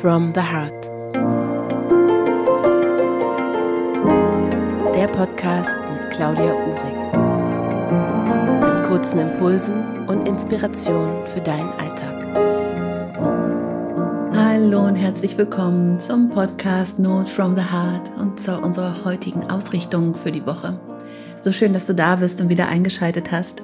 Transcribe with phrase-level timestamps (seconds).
[0.00, 0.84] from the Heart.
[4.94, 6.96] Der Podcast mit Claudia Uhrig.
[8.62, 12.16] Mit kurzen Impulsen und Inspirationen für deinen Alltag.
[14.32, 20.14] Hallo und herzlich willkommen zum Podcast Note from the Heart und zu unserer heutigen Ausrichtung
[20.14, 20.80] für die Woche.
[21.42, 23.62] So schön, dass du da bist und wieder eingeschaltet hast.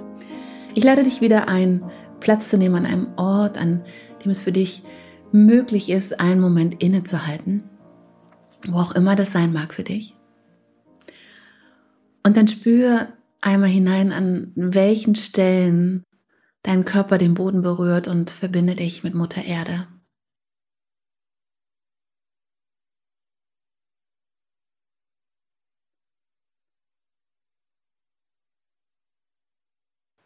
[0.75, 1.83] Ich lade dich wieder ein,
[2.21, 3.81] Platz zu nehmen an einem Ort, an
[4.23, 4.83] dem es für dich
[5.33, 7.65] möglich ist, einen Moment innezuhalten,
[8.67, 10.15] wo auch immer das sein mag für dich.
[12.25, 13.09] Und dann spür
[13.41, 16.03] einmal hinein, an welchen Stellen
[16.63, 19.87] dein Körper den Boden berührt und verbinde dich mit Mutter Erde.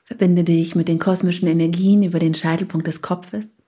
[0.04, 3.62] Verbinde dich mit den kosmischen Energien über den Scheitelpunkt des Kopfes.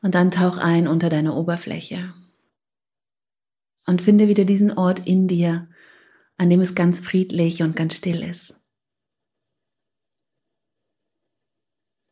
[0.00, 2.14] Und dann tauch ein unter deine Oberfläche.
[3.86, 5.68] Und finde wieder diesen Ort in dir,
[6.36, 8.54] an dem es ganz friedlich und ganz still ist.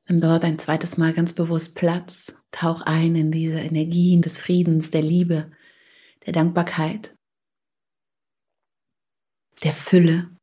[0.09, 2.35] Nimm dort ein zweites Mal ganz bewusst Platz.
[2.51, 5.51] Tauch ein in diese Energien des Friedens, der Liebe,
[6.25, 7.17] der Dankbarkeit
[9.63, 10.36] der Fülle.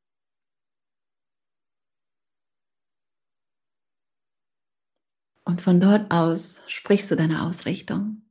[5.53, 8.23] Und von dort aus sprichst du deine Ausrichtung.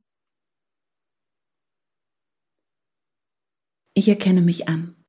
[3.93, 5.01] Ich erkenne mich an.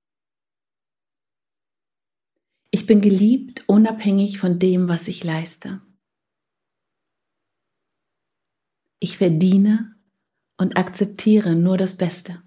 [2.71, 5.83] Ich bin geliebt, unabhängig von dem, was ich leiste.
[9.01, 9.97] Ich verdiene
[10.57, 12.45] und akzeptiere nur das Beste.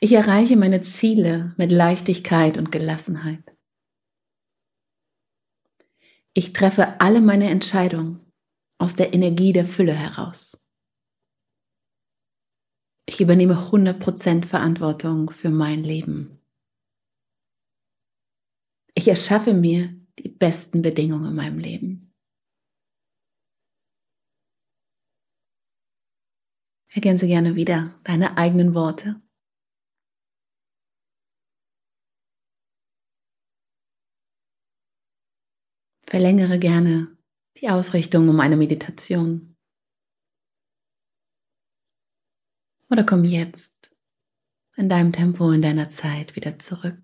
[0.00, 3.44] Ich erreiche meine Ziele mit Leichtigkeit und Gelassenheit.
[6.40, 8.32] Ich treffe alle meine Entscheidungen
[8.78, 10.56] aus der Energie der Fülle heraus.
[13.06, 16.40] Ich übernehme 100% Verantwortung für mein Leben.
[18.94, 22.14] Ich erschaffe mir die besten Bedingungen in meinem Leben.
[26.88, 29.20] Ergänze gerne wieder deine eigenen Worte
[36.10, 37.16] Verlängere gerne
[37.60, 39.56] die Ausrichtung um eine Meditation.
[42.90, 43.94] Oder komm jetzt
[44.76, 47.00] in deinem Tempo, in deiner Zeit wieder zurück.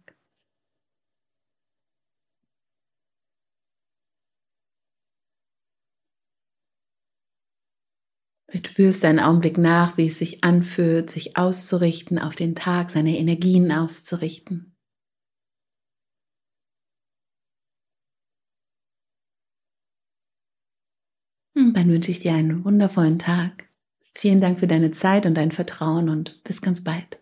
[8.49, 13.17] Vielleicht spürst einen Augenblick nach, wie es sich anfühlt, sich auszurichten, auf den Tag seine
[13.17, 14.76] Energien auszurichten.
[21.57, 23.71] Dann wünsche ich dir einen wundervollen Tag.
[24.15, 27.19] Vielen Dank für deine Zeit und dein Vertrauen und bis ganz bald.